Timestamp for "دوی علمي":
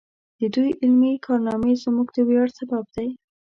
0.55-1.13